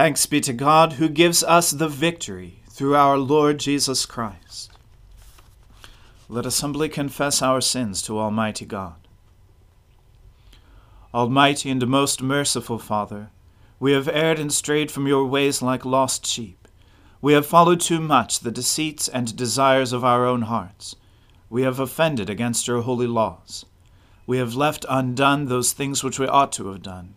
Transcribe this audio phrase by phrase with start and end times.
[0.00, 4.72] Thanks be to God who gives us the victory through our Lord Jesus Christ.
[6.26, 8.94] Let us humbly confess our sins to Almighty God.
[11.12, 13.28] Almighty and most merciful Father,
[13.78, 16.66] we have erred and strayed from your ways like lost sheep.
[17.20, 20.96] We have followed too much the deceits and desires of our own hearts.
[21.50, 23.66] We have offended against your holy laws.
[24.26, 27.16] We have left undone those things which we ought to have done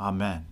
[0.00, 0.46] Amen.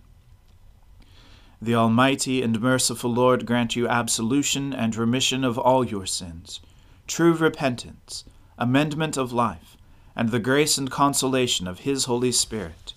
[1.59, 6.61] The Almighty and merciful Lord grant you absolution and remission of all your sins,
[7.07, 8.23] true repentance,
[8.59, 9.75] amendment of life,
[10.15, 12.93] and the grace and consolation of His Holy Spirit.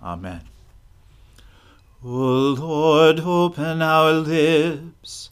[0.00, 0.42] Amen.
[2.04, 5.30] O Lord, open our lips,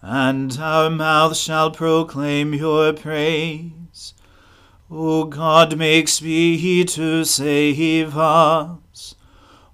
[0.00, 4.14] and our mouth shall proclaim your praise.
[4.90, 8.78] O God, make speed to save us.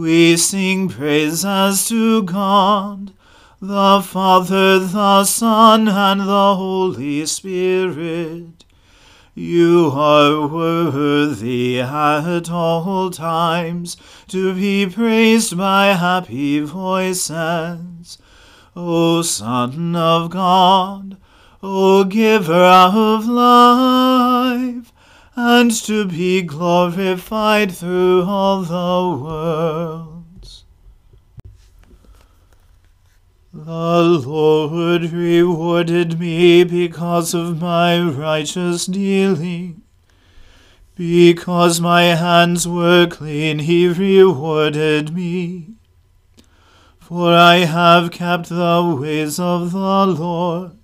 [0.00, 3.12] we sing praises to God,
[3.60, 8.64] the Father, the Son, and the Holy Spirit.
[9.34, 13.96] You are worthy at all times
[14.28, 18.18] to be praised by happy voices.
[18.74, 21.16] O Son of God,
[21.62, 24.92] O Giver of life,
[25.36, 30.64] and to be glorified through all the worlds.
[33.52, 39.82] The Lord rewarded me because of my righteous dealing.
[40.94, 45.74] Because my hands were clean, he rewarded me.
[46.98, 50.75] For I have kept the ways of the Lord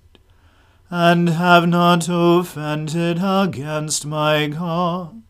[0.95, 5.23] and have not offended against my God.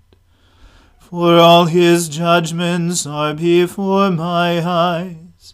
[1.00, 5.54] For all his judgments are before my eyes,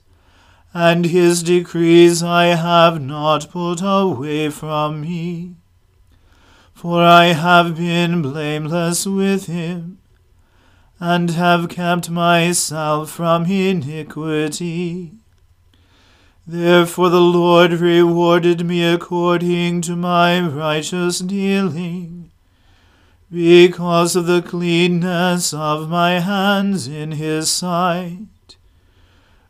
[0.73, 5.53] and his decrees I have not put away from me.
[6.73, 9.99] For I have been blameless with him,
[10.99, 15.11] and have kept myself from iniquity.
[16.51, 22.31] Therefore the Lord rewarded me according to my righteous dealing,
[23.31, 28.57] because of the cleanness of my hands in his sight.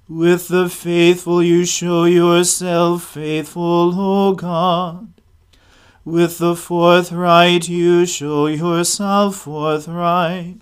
[0.10, 5.08] With the faithful you show yourself faithful, O God.
[6.04, 10.60] With the forthright you show yourself forthright.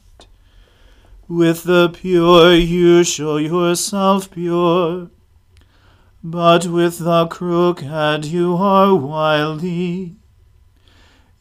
[1.28, 5.10] With the pure you show yourself pure.
[6.30, 10.18] But with the crooked you are wily.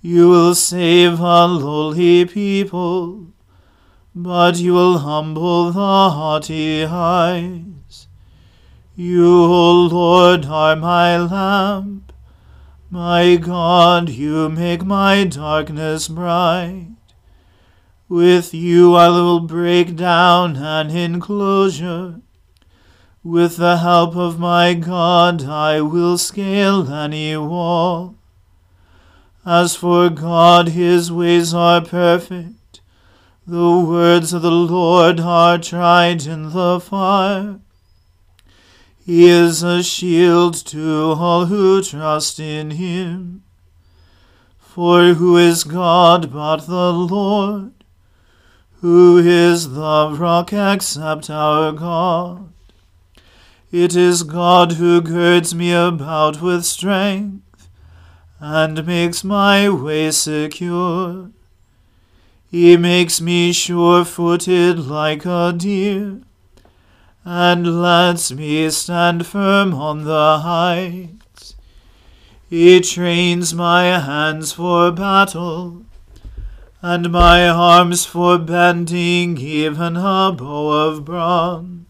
[0.01, 3.33] You will save a lowly people,
[4.15, 8.07] but you will humble the haughty eyes.
[8.95, 12.13] You, O Lord, are my lamp.
[12.89, 16.95] My God, you make my darkness bright.
[18.09, 22.21] With you I will break down an enclosure
[23.27, 28.15] with the help of my God, I will scale any wall.
[29.45, 32.81] As for God, his ways are perfect.
[33.45, 37.59] The words of the Lord are tried in the fire.
[39.05, 43.43] He is a shield to all who trust in him.
[44.59, 47.73] For who is God but the Lord?
[48.83, 52.53] Who is the rock except our God?
[53.73, 57.69] It is God who girds me about with strength
[58.39, 61.31] and makes my way secure.
[62.49, 66.21] He makes me sure footed like a deer
[67.25, 71.57] and lets me stand firm on the heights.
[72.49, 75.85] He trains my hands for battle,
[76.81, 81.86] and my arms for bending even a bow of bronze.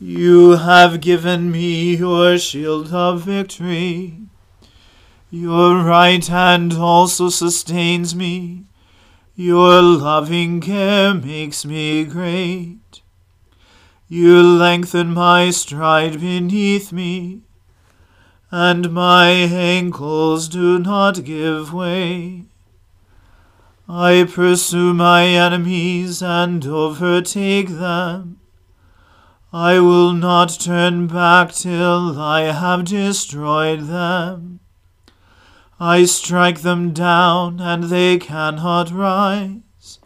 [0.00, 4.18] You have given me your shield of victory.
[5.30, 8.64] Your right hand also sustains me.
[9.34, 13.02] Your loving care makes me great.
[14.08, 17.42] You lengthen my stride beneath me
[18.50, 22.44] and my ankles do not give way.
[23.88, 28.40] I pursue my enemies and overtake them.
[29.52, 34.60] I will not turn back till I have destroyed them.
[35.80, 40.00] I strike them down, and they cannot rise.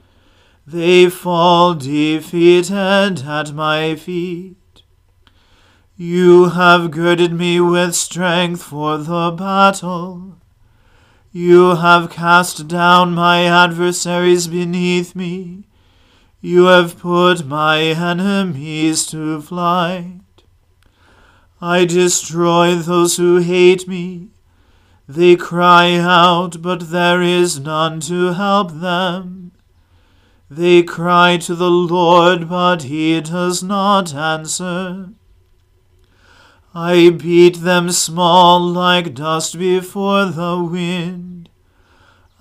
[0.65, 4.83] They fall defeated at my feet.
[5.97, 10.39] You have girded me with strength for the battle.
[11.33, 15.65] You have cast down my adversaries beneath me.
[16.45, 20.23] You have put my enemies to flight.
[21.61, 24.31] I destroy those who hate me.
[25.07, 29.53] They cry out, but there is none to help them.
[30.51, 35.11] They cry to the Lord, but he does not answer.
[36.75, 41.51] I beat them small like dust before the wind.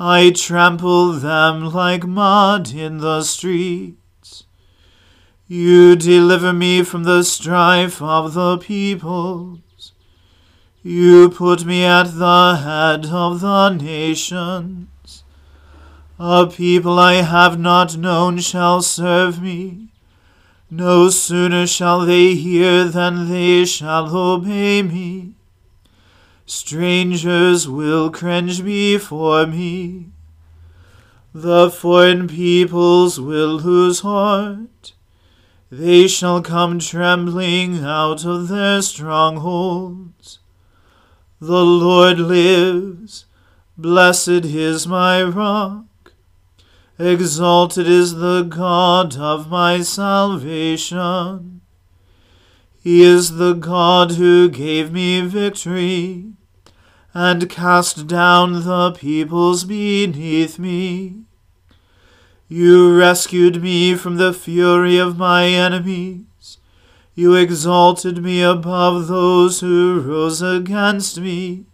[0.03, 4.45] I trample them like mud in the streets.
[5.48, 9.92] You deliver me from the strife of the peoples.
[10.81, 15.24] You put me at the head of the nations.
[16.18, 19.89] A people I have not known shall serve me.
[20.71, 25.36] No sooner shall they hear than they shall obey me.
[26.53, 30.07] Strangers will cringe before me.
[31.33, 34.92] The foreign peoples will lose heart.
[35.71, 40.39] They shall come trembling out of their strongholds.
[41.39, 43.27] The Lord lives.
[43.77, 46.12] Blessed is my rock.
[47.00, 51.62] Exalted is the God of my salvation.
[52.83, 56.33] He is the God who gave me victory
[57.13, 61.24] and cast down the peoples beneath me.
[62.48, 66.58] You rescued me from the fury of my enemies.
[67.16, 71.66] You exalted me above those who rose against me.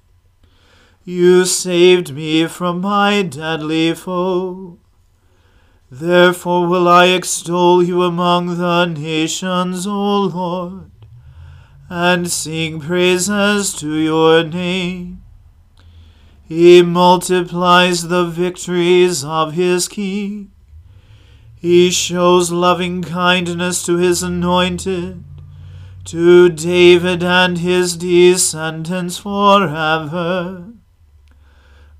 [1.03, 4.77] You saved me from my deadly foe.
[5.89, 10.91] Therefore will I extol you among the nations, O Lord,
[11.89, 15.23] and sing praises to your name.
[16.47, 20.51] He multiplies the victories of his king.
[21.55, 25.25] He shows loving kindness to his anointed,
[26.05, 30.71] to David and his descendants forever.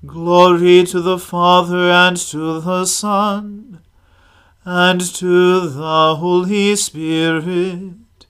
[0.06, 3.80] Glory to the Father and to the Son
[4.64, 8.26] and to the Holy Spirit,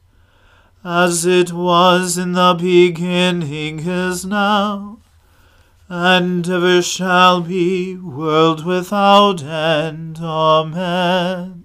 [0.83, 4.99] as it was in the beginning is now,
[5.88, 10.18] and ever shall be, world without end.
[10.21, 11.64] Amen.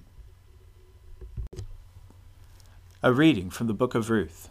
[3.02, 4.50] A reading from the book of Ruth.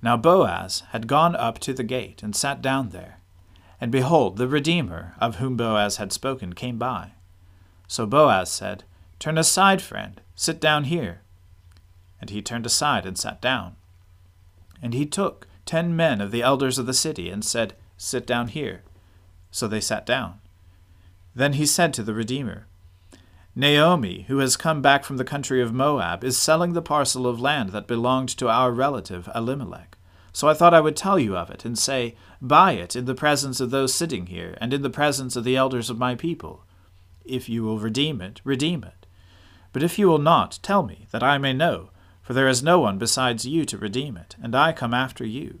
[0.00, 3.18] Now Boaz had gone up to the gate and sat down there.
[3.80, 7.12] And behold, the Redeemer, of whom Boaz had spoken, came by.
[7.88, 8.84] So Boaz said,
[9.18, 11.22] Turn aside, friend, sit down here.
[12.20, 13.74] And he turned aside and sat down.
[14.80, 17.74] And he took ten men of the elders of the city, and said,
[18.04, 18.82] Sit down here.
[19.52, 20.40] So they sat down.
[21.36, 22.66] Then he said to the Redeemer,
[23.54, 27.40] Naomi, who has come back from the country of Moab, is selling the parcel of
[27.40, 29.96] land that belonged to our relative Elimelech.
[30.32, 33.14] So I thought I would tell you of it, and say, Buy it in the
[33.14, 36.64] presence of those sitting here, and in the presence of the elders of my people.
[37.24, 39.06] If you will redeem it, redeem it.
[39.72, 41.90] But if you will not, tell me, that I may know,
[42.20, 45.60] For there is no one besides you to redeem it, and I come after you.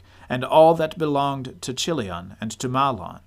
[0.31, 3.19] and all that belonged to Chilion and to Mahlon.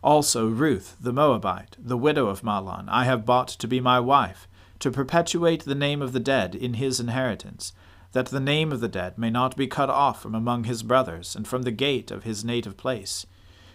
[0.00, 4.46] Also Ruth the Moabite, the widow of Mahlon, I have bought to be my wife,
[4.78, 7.72] to perpetuate the name of the dead in his inheritance,
[8.12, 11.34] that the name of the dead may not be cut off from among his brothers,
[11.34, 13.26] and from the gate of his native place.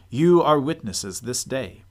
[0.10, 1.84] You are witnesses this day.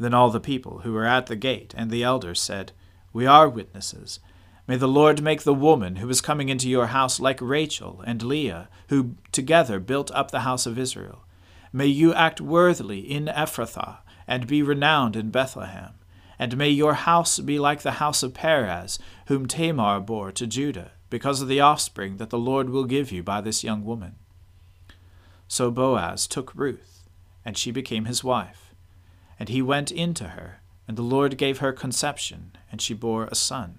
[0.00, 2.72] Then all the people who were at the gate and the elders said,
[3.12, 4.18] We are witnesses.
[4.66, 8.22] May the Lord make the woman who is coming into your house like Rachel and
[8.22, 11.26] Leah, who together built up the house of Israel.
[11.72, 15.92] May you act worthily in Ephrathah, and be renowned in Bethlehem.
[16.38, 20.92] And may your house be like the house of Perez, whom Tamar bore to Judah,
[21.10, 24.16] because of the offspring that the Lord will give you by this young woman.
[25.46, 27.04] So Boaz took Ruth,
[27.44, 28.74] and she became his wife.
[29.38, 33.26] And he went in to her, and the Lord gave her conception, and she bore
[33.26, 33.78] a son.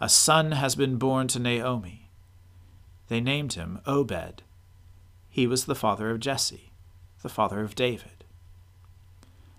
[0.00, 2.10] a son has been born to Naomi.
[3.08, 4.42] They named him Obed.
[5.28, 6.72] He was the father of Jesse,
[7.22, 8.24] the father of David.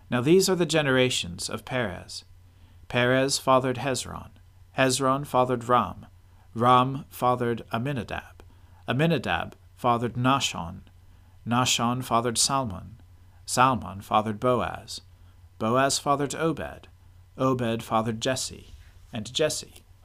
[0.09, 2.23] Now these are the generations of Perez.
[2.87, 4.29] Perez fathered Hezron.
[4.77, 6.05] Hezron fathered Ram.
[6.55, 8.41] Ram fathered Amminadab.
[8.87, 10.81] Amminadab fathered Nahshon.
[11.45, 13.01] Nahshon fathered Salmon.
[13.45, 15.01] Salmon fathered Boaz.
[15.59, 16.87] Boaz fathered Obed.
[17.37, 18.73] Obed fathered Jesse.
[19.11, 19.83] And Jesse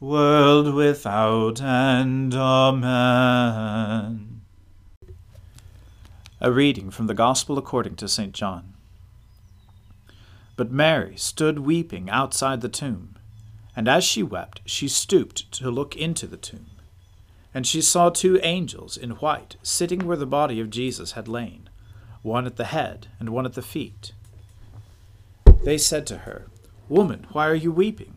[0.00, 2.34] world without end.
[2.34, 4.42] Amen.
[6.38, 8.32] A reading from the Gospel according to St.
[8.32, 8.74] John.
[10.54, 13.16] But Mary stood weeping outside the tomb.
[13.74, 16.66] And as she wept, she stooped to look into the tomb.
[17.54, 21.70] And she saw two angels in white sitting where the body of Jesus had lain,
[22.22, 24.12] one at the head and one at the feet.
[25.62, 26.46] They said to her,
[26.88, 28.16] Woman, why are you weeping?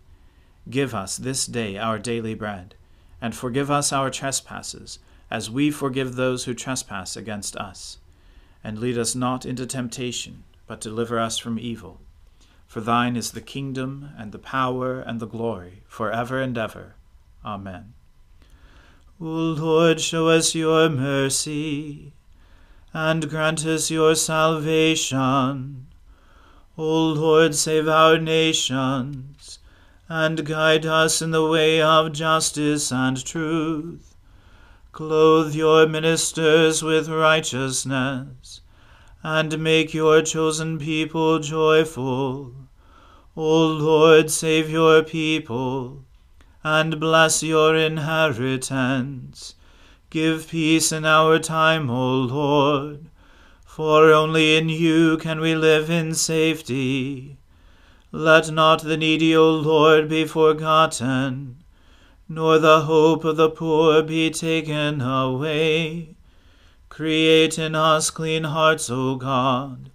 [0.69, 2.75] Give us this day our daily bread,
[3.21, 7.97] and forgive us our trespasses as we forgive those who trespass against us.
[8.63, 11.99] And lead us not into temptation, but deliver us from evil.
[12.67, 16.95] For thine is the kingdom, and the power, and the glory, for ever and ever.
[17.43, 17.93] Amen.
[19.19, 22.13] O Lord, show us your mercy,
[22.93, 25.87] and grant us your salvation.
[26.77, 29.40] O Lord, save our nations,
[30.13, 34.13] and guide us in the way of justice and truth.
[34.91, 38.59] Clothe your ministers with righteousness,
[39.23, 42.53] and make your chosen people joyful.
[43.37, 46.03] O Lord, save your people,
[46.61, 49.55] and bless your inheritance.
[50.09, 53.05] Give peace in our time, O Lord,
[53.65, 57.37] for only in you can we live in safety.
[58.11, 61.61] Let not the needy, O Lord, be forgotten
[62.33, 66.15] nor the hope of the poor be taken away.
[66.87, 69.91] Create in us clean hearts, O God,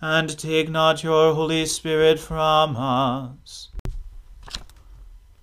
[0.00, 3.68] and take not your Holy Spirit from us.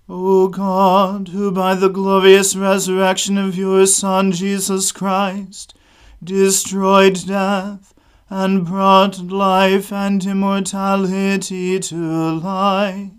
[0.10, 5.76] O God, who by the glorious resurrection of your Son Jesus Christ
[6.24, 7.91] destroyed death
[8.34, 13.12] and brought life and immortality to light,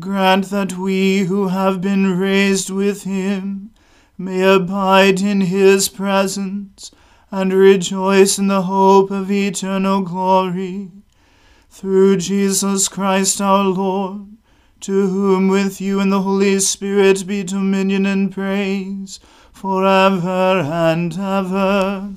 [0.00, 3.70] Grant that we who have been raised with him
[4.18, 6.90] may abide in his presence
[7.30, 10.90] and rejoice in the hope of eternal glory.
[11.70, 14.26] Through Jesus Christ our Lord,
[14.80, 19.20] to whom with you and the Holy Spirit be dominion and praise
[19.52, 22.16] for ever and ever.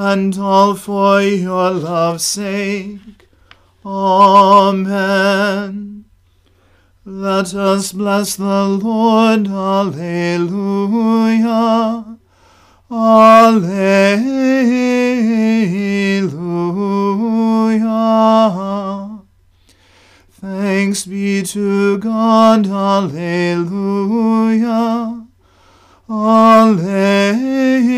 [0.00, 3.26] and all for your love's sake.
[3.84, 4.84] Amen.
[7.04, 9.48] Let us bless the Lord.
[9.48, 10.38] Alleluia.
[12.88, 13.48] Alleluia.
[20.40, 22.68] Thanks be to God.
[22.68, 23.66] Alleluia.
[26.08, 27.97] Alleluia.